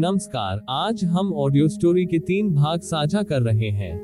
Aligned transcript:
नमस्कार, 0.00 0.64
आज 0.68 1.04
हम 1.04 1.32
ऑडियो 1.32 1.68
स्टोरी 1.68 2.06
के 2.06 2.18
तीन 2.18 2.54
भाग 2.54 2.80
साझा 2.80 3.22
कर 3.22 3.42
रहे 3.42 3.70
हैं। 3.70 3.96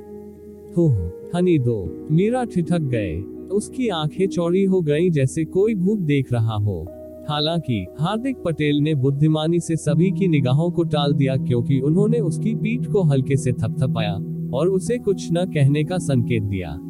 हो 0.72 1.10
हनी 1.36 1.58
दो, 1.58 2.08
मीरा 2.10 2.44
ठिठक 2.44 2.78
गए, 2.78 3.20
उसकी 3.52 3.88
आँखें 3.88 4.28
चौड़ी 4.28 4.64
हो 4.64 4.80
गईं 4.80 5.10
जैसे 5.10 5.44
कोई 5.44 5.74
भूत 5.74 5.98
देख 5.98 6.32
रहा 6.32 6.54
हो। 6.54 6.86
हालाँकि, 7.28 7.86
हार्दिक 8.00 8.36
पटेल 8.44 8.76
ने 8.76 8.94
बुद्धिमानी 8.94 9.60
से 9.60 9.76
सभी 9.76 10.10
की 10.10 10.28
निगाहों 10.28 10.70
को 10.70 10.84
टाल 10.84 11.12
दिया 11.12 11.36
क्योंकि 11.36 11.80
उन्होंने 11.80 12.20
उसकी 12.20 12.54
पीठ 12.54 12.86
को 12.86 13.02
हल्के 13.02 13.36
से 13.36 13.52
थपथपाया, 13.52 14.14
और 14.54 14.68
उसे 14.68 14.98
कुछ 14.98 15.28
न 15.32 15.46
कहने 15.46 15.84
का 15.84 15.98
संकेत 15.98 16.42
दिया। 16.42 16.80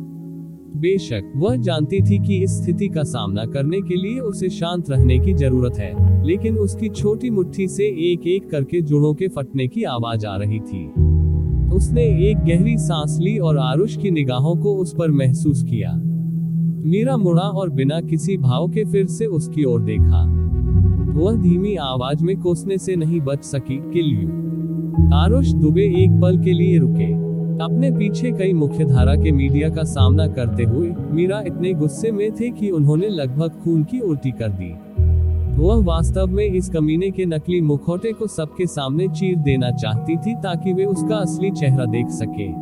बेशक, 0.76 1.32
वह 1.36 1.56
जानती 1.56 2.00
थी 2.00 2.18
कि 2.18 2.36
इस 2.44 2.50
स्थिति 2.62 2.88
का 2.88 3.02
सामना 3.02 3.44
करने 3.46 3.80
के 3.80 3.96
लिए 3.96 4.20
उसे 4.20 4.48
शांत 4.48 4.90
रहने 4.90 5.18
की 5.18 5.32
ज़रूरत 5.32 5.78
है, 5.78 6.24
लेकिन 6.26 6.58
उसकी 6.58 6.88
छोटी 6.88 7.30
मुट्ठी 7.30 7.68
से 7.68 7.84
एक 8.12 8.26
एक 8.26 8.50
करके 8.50 8.80
जुड़ों 8.80 9.14
के 9.14 9.28
फटने 9.28 9.66
की 9.68 9.82
आवाज़ 9.82 10.26
आ 10.26 10.36
रही 10.36 10.60
थी। 10.60 10.86
उसने 11.74 12.02
एक 12.30 12.38
गहरी 12.38 12.76
सांस 12.78 13.18
ली 13.20 13.38
और 13.38 13.58
आरुष 13.58 13.96
की 13.96 14.10
निगाहों 14.10 14.56
को 14.56 14.74
उस 14.76 14.94
पर 14.98 15.10
महसूस 15.10 15.62
किया। 15.62 15.92
मीरा 16.86 17.16
मुड़ा 17.16 17.42
और 17.42 17.70
बिना 17.70 18.00
किसी 18.00 18.36
भाव 18.36 18.68
के 18.68 18.84
फिर 18.84 19.06
से 19.06 19.26
उसकी 19.26 19.64
ओर 19.64 19.82
देखा। 19.82 20.24
वह 21.14 21.36
धीमी 21.36 21.74
आवाज़ 21.76 22.24
में 22.24 22.36
कोसने 22.36 22.78
से 22.78 22.96
नहीं 22.96 23.20
बच 23.20 23.44
सकी 23.44 23.76
किल 23.92 25.12
आरुष 25.14 25.52
दुबे 25.52 25.84
एक 26.04 26.20
पल 26.22 26.38
के 26.38 26.52
लिए 26.52 26.78
रुके। 26.78 27.23
अपने 27.60 27.90
पीछे 27.90 28.32
कई 28.32 28.52
मुख्यधारा 28.52 29.14
के 29.14 29.32
मीडिया 29.32 29.68
का 29.68 29.82
सामना 29.82 30.26
करते 30.28 30.64
हुए, 30.64 30.94
मीरा 31.10 31.40
इतने 31.40 31.72
गुस्से 31.72 32.10
में 32.12 32.32
थे 32.32 32.50
कि 32.50 32.70
उन्होंने 32.70 33.08
लगभग 33.08 33.50
खून 33.64 33.84
की 33.84 34.00
उल्टी 34.00 34.30
कर 34.30 34.48
दी। 34.48 34.72
वह 35.62 35.84
वास्तव 35.84 36.26
में 36.26 36.44
इस 36.44 36.68
कमीने 36.68 37.10
के 37.10 37.24
नकली 37.24 37.60
मुखौटे 37.60 38.12
को 38.12 38.26
सबके 38.26 38.66
सामने 38.66 39.08
चीर 39.08 39.36
देना 39.36 39.70
चाहती 39.70 40.16
थी 40.16 40.34
ताकि 40.34 40.72
वे 40.72 40.84
उसका 40.84 41.16
असली 41.16 41.50
चेहरा 41.50 41.84
देख 41.84 42.06
सके। 42.06 42.52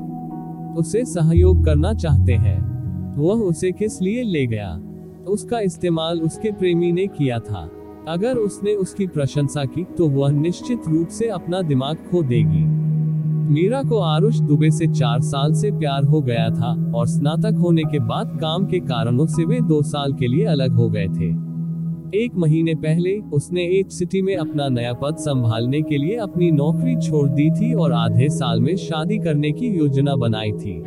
उसे 0.80 1.04
सहयोग 1.04 1.64
करना 1.64 1.94
चाहते 1.94 2.32
हैं। 2.32 2.72
वह 3.16 3.34
उसे 3.34 3.72
किस 3.72 4.02
लिए 4.02 4.22
ले 4.22 4.46
गया? 4.46 4.80
उसका 5.28 5.60
इस्तेमाल 5.60 6.20
उसके 6.20 6.50
प्रेमी 6.52 6.92
ने 6.92 7.06
किया 7.06 7.38
था। 7.38 7.70
अगर 8.08 8.36
उसने 8.36 8.74
उसकी 8.74 9.06
प्रशंसा 9.06 9.64
की 9.64 9.84
तो 9.84 10.08
वह 10.08 10.30
निश्चित 10.30 10.82
रूप 10.88 11.08
से 11.08 11.28
अपना 11.28 11.62
दिमाग 11.62 11.96
खो 11.96 12.22
देगी। 12.22 12.81
मीरा 13.52 13.82
को 13.82 13.98
आरुष 13.98 14.38
दुबे 14.40 14.70
से 14.70 14.86
चार 14.86 15.20
साल 15.20 15.52
से 15.52 15.70
प्यार 15.70 16.04
हो 16.04 16.20
गया 16.20 16.48
था 16.50 16.92
और 16.94 17.06
स्नातक 17.06 17.58
होने 17.58 17.82
के 17.82 17.98
बाद 17.98 18.38
काम 18.40 18.66
के 18.66 18.78
कारणों 18.80 19.26
से 19.26 19.44
वे 19.44 19.60
दो 19.60 19.82
साल 19.82 20.12
के 20.12 20.26
लिए 20.26 20.44
अलग 20.44 20.72
हो 20.72 20.88
गए 20.88 21.06
थे। 21.08 21.28
एक 22.24 22.30
महीने 22.36 22.74
पहले, 22.74 23.18
उसने 23.18 23.62
एच 23.62 23.92
सिटी 23.92 24.22
में 24.22 24.36
अपना 24.36 24.68
नया 24.68 24.92
पद 24.92 25.16
संभालने 25.16 25.82
के 25.82 25.98
लिए 25.98 26.16
अपनी 26.16 26.50
नौकरी 26.50 26.96
छोड़ 26.96 27.28
दी 27.28 27.50
थी 27.50 27.74
और 27.74 27.92
आधे 27.92 28.28
साल 28.28 28.60
में 28.60 28.76
शादी 28.76 29.18
करने 29.18 29.52
की 29.52 29.66
योजना 29.66 30.16
बनाई 30.16 30.52
थी। 30.52 30.80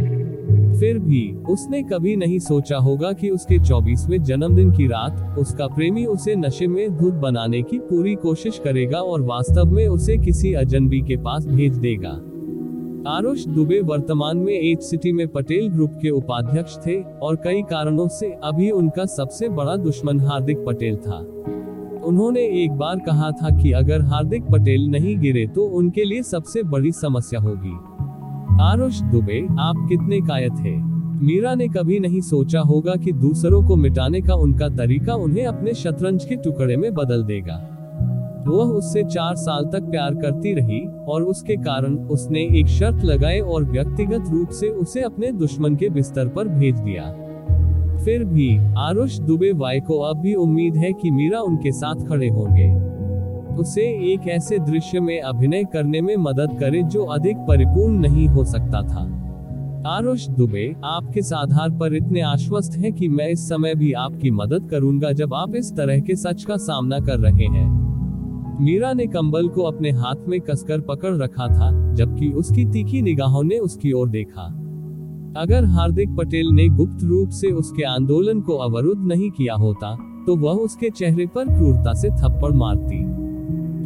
फिर 0.80 1.00
भी, 1.00 1.34
उसने 1.50 1.84
कभी 1.84 2.16
नहीं 2.16 2.40
सोचा 2.40 2.78
होगा 2.78 3.12
कि 3.12 3.30
उसके 3.30 3.60
24वें 3.60 4.24
जन्मदिन 4.24 4.72
की 4.72 4.88
रात, 4.88 5.36
उसका 5.40 5.68
प्रेमी 5.68 6.06
उसे 6.06 6.36
नशे 6.36 6.68
में 6.68 6.98
धुत 6.98 7.14
बनाने 7.14 7.62
की 7.62 7.80
पूरी 7.80 8.16
कोशिश 8.16 8.62
करेगा 8.64 8.98
और 8.98 9.22
वास्तव 9.22 9.66
में 9.66 9.88
उसे 9.88 10.18
किसी 10.18 10.54
अजनबी 10.54 11.02
के 11.02 11.18
पास 11.18 11.46
भेज 11.46 11.78
देगा। 11.78 12.22
आरुष 13.08 13.46
दुबे 13.46 13.80
वर्तमान 13.80 14.38
में 14.38 14.54
एच 14.54 14.84
सिटी 14.84 15.12
में 15.14 15.28
पटेल 15.28 15.68
ग्रुप 15.70 15.98
के 16.02 16.10
उपाध्यक्ष 16.10 16.78
थे 16.78 16.96
और 17.22 17.36
कई 17.36 17.62
कारणों 17.62 18.08
से 18.08 18.32
अभी 18.44 18.70
उनका 18.72 19.06
सबसे 19.06 19.50
बड़ा 19.50 19.76
दुश्मन 19.76 20.20
हार्दिक 20.20 20.64
पटेल 20.66 20.96
था। 20.98 21.18
उन्होंने 22.06 22.46
एक 22.64 22.72
बार 22.72 23.00
कहा 23.00 23.30
था 23.32 23.56
कि 23.58 23.72
अगर 23.72 24.02
हार्दिक 24.02 24.44
पटेल 24.44 24.88
नहीं 24.90 25.18
गिरे 25.20 25.46
तो 25.48 25.66
उनके 25.78 26.04
लिए 26.04 26.24
सबसे 26.24 26.64
बड़ी 26.64 26.92
समस्या 26.92 27.40
होगी। 27.40 27.76
आरुष 28.64 29.02
दुबे, 29.02 29.46
आप 29.60 29.86
कितने 29.90 30.22
कायत 30.22 30.52
थे 30.52 30.76
मीरा 31.26 31.54
ने 31.56 31.68
कभी 31.68 32.00
नहीं 32.00 32.22
सोचा 32.22 32.60
होगा 32.62 32.96
कि 32.96 33.12
दूसरों 33.12 33.64
को 33.68 33.76
मिटाने 33.76 34.22
का 34.22 34.36
उनका 34.36 34.70
तरीका 34.70 35.14
उन्हें 35.16 35.46
अपने 35.46 35.74
शतरंज 35.74 36.26
के 36.26 36.36
टुकड़े 36.36 36.78
में 36.78 36.94
बदल 36.94 37.24
देगा। 37.24 37.75
वह 38.48 38.66
उससे 38.66 39.04
चार 39.04 39.36
साल 39.36 39.66
तक 39.66 39.82
प्यार 39.82 40.16
करती 40.16 40.54
रही 40.54 40.80
और 41.08 41.24
उसके 41.24 41.56
कारण 41.56 41.96
उसने 41.96 42.40
एक 42.60 42.68
शर्त 42.68 43.04
लगाए 43.04 43.40
और 43.40 43.64
व्यक्तिगत 43.64 44.30
रूप 44.30 44.50
से 44.50 44.68
उसे 44.68 45.02
अपने 45.02 45.32
दुश्मन 45.32 45.76
के 45.76 45.90
बिस्तर 45.90 46.28
पर 46.28 46.48
भेज 46.48 46.80
दिया। 46.80 47.04
फिर 48.06 48.24
भी, 48.24 48.58
आरुष 48.78 49.20
दुबे 49.20 49.52
वाई 49.52 49.80
को 49.80 50.00
अब 50.00 50.18
भी 50.18 50.34
उम्मीद 50.34 50.76
है 50.76 50.94
कि 50.94 51.12
मीरा 51.12 51.40
उनके 51.42 51.72
साथ 51.72 52.08
खड़े 52.08 52.30
होंगे। 52.30 52.74
उसे 53.56 54.14
एक 54.14 54.28
ऐसे 54.28 54.60
दृश्य 54.60 55.00
में 55.00 55.22
अभिनय 55.22 55.64
करने 55.64 56.02
में 56.02 56.16
मदद 56.18 56.58
करे 56.60 56.84
जो 56.84 57.06
अधिक 57.06 57.38
परिपूर्ण 57.38 58.00
नहीं 58.00 58.28
हो 58.28 58.44
सकता 58.44 58.82
था। 58.82 59.12
आरुष 59.88 60.28
दुबे 60.28 60.76
आप 60.84 61.12
किस 61.14 61.34
आधार 61.34 61.70
पर 61.70 61.96
इतने 61.96 62.22
आश्वस्त 62.22 62.78
हैं 62.78 62.94
कि 62.94 63.08
मैं 63.08 63.28
इस 63.30 63.50
समय 63.50 63.76
भी 63.76 63.94
आपकी 63.94 64.32
मदद 64.32 64.68
करूँगा 64.72 65.12
जब 65.12 65.34
आप 65.34 65.56
इस 65.56 65.76
तरह 65.76 66.00
के 66.00 66.16
सच 66.16 66.44
का 66.44 66.58
सामना 66.58 67.00
कर 67.00 67.20
रहे 67.20 67.46
हैं। 67.46 67.86
मीरा 68.62 68.92
ने 68.94 69.06
कंबल 69.08 69.48
को 69.48 69.62
अपने 69.62 69.92
हाथ 69.92 70.28
में 70.28 70.40
कसकर 70.42 70.82
पकड़ 70.82 71.16
रखा 71.16 71.48
था, 71.48 71.94
जबकि 71.94 72.30
उसकी 72.32 72.66
तीखी 72.66 73.02
निगाहों 73.02 73.44
ने 73.44 73.58
उसकी 73.58 73.92
ओर 73.92 74.10
देखा। 74.10 74.46
अगर 75.38 75.66
हार्दिक 75.66 76.16
पटेल 76.16 76.50
ने 76.50 76.68
गुप्त 76.68 77.04
रूप 77.04 77.30
से 77.30 77.52
उसके 77.52 77.84
आंदोलन 77.84 78.42
को 78.42 78.54
अवरुद्ध 78.58 79.02
नहीं 79.08 79.30
किया 79.32 79.54
होता 79.54 79.96
तो 80.28 80.36
वह 80.36 80.54
उसके 80.56 80.90
चेहरे 80.90 81.26
पर 81.26 81.46
क्रूरता 81.48 81.94
से 81.94 82.10
थप्पड़ 82.12 82.52
मारती। 82.52 83.04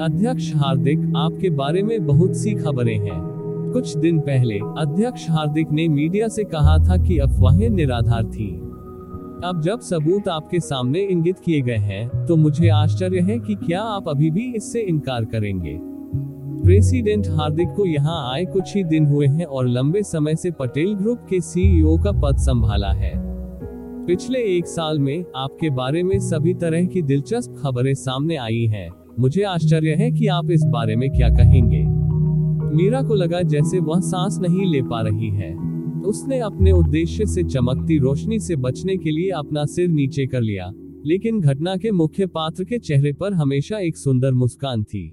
अध्यक्ष 0.03 0.53
हार्दिक, 0.56 1.00
आपके 1.18 1.50
बारे 1.50 1.84
में 1.84 2.06
बहुत 2.08 2.35
सी 2.35 2.53
खबरें 2.53 2.97
हैं। 2.97 3.19
कुछ 3.74 3.96
दिन 3.97 4.19
पहले, 4.19 4.59
अध्यक्ष 4.78 5.29
हार्दिक 5.29 5.72
ने 5.72 5.88
मीडिया 5.88 6.28
से 6.28 6.44
कहा 6.44 6.78
था 6.79 6.97
कि 6.97 7.18
अफवाहें 7.18 7.69
निराधार 7.69 8.24
थी। 8.25 8.50
अब 9.44 9.62
जब 9.62 9.80
सबूत 9.80 10.28
आपके 10.28 10.60
सामने 10.60 11.00
इंगित 11.02 11.38
किए 11.40 11.60
गए 11.62 11.76
हैं 11.76 12.26
तो 12.26 12.36
मुझे 12.36 12.70
आश्चर्य 12.70 13.20
है 13.20 13.38
कि 13.40 13.54
क्या 13.56 13.82
आप 13.82 14.08
अभी 14.10 14.30
भी 14.32 14.44
इससे 14.56 14.82
इनकार 14.82 15.26
करेंगे। 15.26 15.78
प्रेसिडेंट 16.64 17.28
हार्दिक 17.28 17.68
को 17.68 17.86
यहाँ 17.86 18.34
आए 18.34 18.44
कुछ 18.46 18.76
ही 18.76 18.84
दिन 18.84 19.06
हुए 19.06 19.28
हैं 19.28 19.46
और 19.46 19.68
लंबे 19.68 20.02
समय 20.04 20.36
से 20.36 20.52
पटेल 20.52 20.94
ग्रुप 20.94 21.26
के 21.30 21.40
सीईओ 21.42 21.98
का 21.98 22.12
पद 22.12 22.38
संभाला 22.38 22.92
है। 22.92 23.14
पिछले 24.08 24.40
एक 24.58 24.68
साल 24.68 25.00
में 25.00 25.24
आपके 25.36 25.70
बारे 25.70 26.04
में 26.04 26.20
सभी 26.20 26.54
तरह 26.54 26.86
की 26.86 27.02
दिलचस्प 27.02 27.56
खबरें 27.64 27.94
सामने 27.94 28.36
आई 28.36 28.66
हैं। 28.66 28.90
मुझे 29.20 29.44
आश्चर्य 29.44 29.94
है 29.94 30.12
कि 30.12 30.28
आप 30.28 30.52
इस 30.52 30.64
बारे 30.66 30.96
में 30.96 31.10
क्या 31.10 31.30
कहेंगे। 31.30 31.84
मीरा 32.76 33.02
को 33.02 33.16
लगा 33.16 33.42
जैसे 33.42 33.80
वह 33.80 34.00
सांस 34.00 34.40
नहीं 34.42 34.72
ले 34.72 34.82
पा 34.82 35.02
रही 35.02 35.30
है। 35.30 35.69
उसने 36.02 36.40
अपने 36.40 36.72
उद्देश्य 36.72 37.26
से 37.26 37.44
चमकती 37.44 37.98
रोशनी 37.98 38.40
से 38.40 38.56
बचने 38.58 38.96
के 38.98 39.12
लिए 39.12 39.30
अपना 39.30 39.66
सिर 39.66 39.88
नीचे 39.90 40.26
कर 40.28 40.42
लिया, 40.42 40.72
लेकिन 41.06 41.40
घटना 41.42 41.76
के 41.78 41.92
मुख्य 41.92 42.26
पात्र 42.28 42.64
के 42.64 42.80
चेहरे 42.80 43.14
पर 43.14 43.34
हमेशा 43.34 43.80
एक 43.80 43.98
सुंदर 43.98 44.34
मुस्कान 44.34 44.84
थी। 44.84 45.08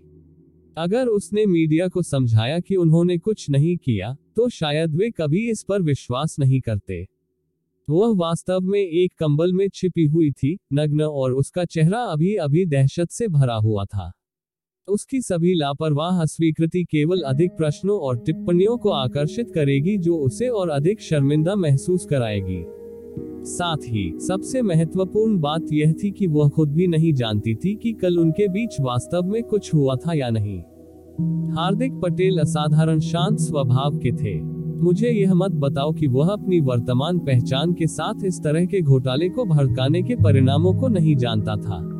अगर 0.76 1.06
उसने 1.06 1.46
मीडिया 1.46 1.88
को 1.88 2.02
समझाया 2.02 2.58
कि 2.60 2.76
उन्होंने 2.76 3.18
कुछ 3.18 3.48
नहीं 3.50 3.76
किया 3.76 4.16
तो 4.36 4.48
शायद 4.48 4.94
वे 4.94 5.10
कभी 5.10 5.48
इस 5.50 5.62
पर 5.62 5.82
विश्वास 5.82 6.36
नहीं 6.40 6.60
करते। 6.60 7.06
वह 7.88 8.14
वास्तव 8.16 8.60
में 8.62 8.80
एक 8.80 9.12
कंबल 9.18 9.52
में 9.52 9.68
छिपी 9.68 10.04
हुई 10.04 10.30
थी, 10.30 10.56
नग्न 10.72 11.02
और 11.02 11.32
उसका 11.32 11.64
चेहरा 11.64 11.98
अभी 12.02 12.34
अभी 12.36 12.64
दहशत 12.66 13.10
से 13.10 13.28
भरा 13.28 13.54
हुआ 13.56 13.84
था। 13.84 14.12
उसकी 14.88 15.20
सभी 15.20 15.54
लापरवाह 15.54 16.22
अस्वीकृति 16.22 16.84
केवल 16.84 17.20
अधिक 17.20 17.50
प्रश्नों 17.50 17.98
और 17.98 18.18
टिप्पणियों 18.18 18.76
को 18.76 18.90
आकर्षित 18.90 19.50
करेगी 19.54 19.98
जो 19.98 20.16
उसे 20.16 20.48
और 20.48 20.68
अधिक 20.68 21.00
शर्मिंदा 21.00 21.54
महसूस 21.54 22.06
कराएगी। 22.06 22.64
साथ 23.44 23.76
ही, 23.76 24.18
सबसे 24.18 24.62
महत्वपूर्ण 24.62 25.38
बात 25.38 25.66
यह 25.72 25.92
थी 25.92 26.10
कि 26.10 26.26
वह 26.26 26.48
खुद 26.48 26.72
भी 26.72 26.86
नहीं 26.86 27.12
जानती 27.12 27.54
थी 27.54 27.74
कि 27.74 27.92
कल 27.92 28.18
उनके 28.18 28.48
बीच 28.48 28.76
वास्तव 28.80 29.22
में 29.22 29.42
कुछ 29.42 29.74
हुआ 29.74 29.96
था 29.96 30.14
या 30.14 30.30
नहीं। 30.30 30.58
हार्दिक 31.52 31.92
पटेल 31.92 32.38
असाधारण 32.38 33.00
शांत 33.00 33.38
स्वभाव 33.38 33.98
के 33.98 34.12
थे। 34.12 34.42
मुझे 34.82 35.10
यह 35.10 35.34
मत 35.34 35.50
बताओ 35.50 35.92
कि 35.92 36.06
वह 36.06 36.28
अपनी 36.28 36.60
वर्तमान 36.60 37.18
पहचान 37.18 37.72
के 37.72 37.86
साथ 37.86 38.24
इस 38.24 38.42
तरह 38.42 38.66
के 38.66 38.80
घोटाले 38.80 39.28
को 39.28 39.44
भड़काने 39.44 40.02
के 40.02 40.16
परिणामों 40.16 40.74
को 40.74 40.88
नहीं 40.88 41.16
जानता 41.16 41.56
था। 41.56 41.95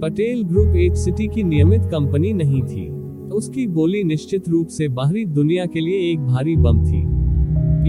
पटेल 0.00 0.42
ग्रुप 0.42 0.76
एच 0.76 0.96
सिटी 0.96 1.26
की 1.28 1.42
नियमित 1.42 1.82
कंपनी 1.84 2.32
नहीं 2.32 2.62
थी। 2.62 2.86
उसकी 3.34 3.66
बोली 3.68 4.02
निश्चित 4.04 4.48
रूप 4.48 4.68
से 4.68 4.88
बाहरी 4.90 5.24
दुनिया 5.26 5.66
के 5.66 5.80
लिए 5.80 6.10
एक 6.12 6.20
भारी 6.20 6.56
बम 6.56 6.84
थी। 6.84 7.02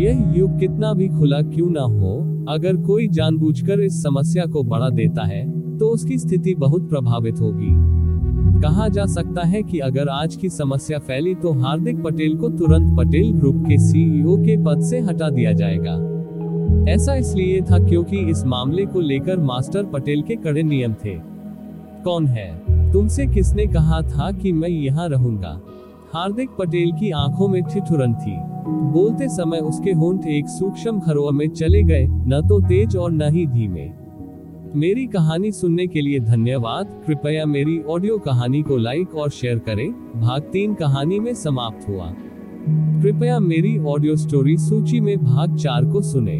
यह 0.01 0.33
युग 0.37 0.59
कितना 0.59 0.93
भी 0.93 1.07
खुला 1.09 1.41
क्यों 1.43 1.69
ना 1.69 1.81
हो, 1.81 2.45
अगर 2.49 2.77
कोई 2.77 3.07
जानबूझकर 3.07 3.79
इस 3.79 4.01
समस्या 4.03 4.45
को 4.45 4.63
बढ़ा 4.63 4.89
देता 4.91 5.25
है 5.25 5.43
तो 5.77 5.87
उसकी 5.87 6.17
स्थिति 6.17 6.55
बहुत 6.55 6.89
प्रभावित 6.89 7.41
होगी। 7.41 7.69
कहा 8.61 8.87
जा 8.87 9.05
सकता 9.05 9.43
है 9.43 9.61
कि 9.63 9.79
अगर 9.79 10.09
आज 10.09 10.35
की 10.35 10.49
समस्या 10.49 10.99
फैली 10.99 11.35
तो 11.35 11.51
हार्दिक 11.53 12.01
पटेल 12.03 12.35
को 12.37 12.49
तुरंत 12.49 12.97
पटेल 12.97 13.31
ग्रुप 13.31 13.63
के 13.67 13.77
सीईओ 13.77 14.37
के 14.37 14.57
पद 14.65 14.81
से 14.81 14.99
हटा 14.99 15.29
दिया 15.29 15.51
जाएगा। 15.53 16.01
ऐसा 16.91 17.15
इसलिए 17.15 17.61
था 17.61 17.79
क्योंकि 17.79 18.17
इस 18.29 18.43
मामले 18.45 18.85
को 18.85 18.99
लेकर 18.99 19.39
मास्टर 19.41 19.83
पटेल 19.83 20.21
के 20.21 20.35
कड़े 20.35 20.63
नियम 20.63 20.93
थे। 21.05 21.15
कौन 22.05 22.27
है? 22.27 22.91
तुमसे 22.91 23.25
किसने 23.25 23.65
कहा 23.65 24.01
था 24.01 24.31
कि 24.31 24.51
मैं 24.51 24.69
यहाँ 24.69 25.09
रहूँगा? 25.09 25.59
हार्दिक 26.13 26.49
पटेल 26.59 26.91
की 26.91 27.11
आँखों 27.11 27.47
में 27.47 27.63
ठिठुरन 27.63 28.13
थी। 28.13 28.35
बोलते 28.91 29.27
समय 29.27 29.57
उसके 29.57 29.91
होंठ 29.91 30.25
एक 30.27 30.47
सूक्ष्म 30.47 30.99
खरोह 30.99 31.31
में 31.31 31.47
चले 31.49 31.83
गए, 31.83 32.07
न 32.07 32.41
तो 32.49 32.59
तेज 32.59 32.95
और 32.97 33.11
न 33.11 33.29
ही 33.29 33.45
धीमे। 33.45 33.89
मेरी 34.75 35.05
कहानी 35.05 35.51
सुनने 35.51 35.87
के 35.87 36.01
लिए 36.01 36.19
धन्यवाद। 36.19 37.01
कृपया 37.07 37.45
मेरी 37.45 37.81
ऑडियो 37.81 38.17
कहानी 38.17 38.61
को 38.61 38.77
लाइक 38.77 39.15
और 39.15 39.29
शेयर 39.29 39.59
करें। 39.59 39.91
भाग 40.21 40.41
तीन 40.41 40.73
कहानी 40.73 41.19
में 41.19 41.33
समाप्त 41.33 41.89
हुआ। 41.89 42.13
कृपया 43.01 43.39
मेरी 43.39 43.77
ऑडियो 43.77 44.15
स्टोरी 44.15 44.57
सूची 44.57 44.99
में 44.99 45.17
भाग 45.17 45.55
चार 45.55 45.85
को 45.85 46.01
सुने। 46.01 46.37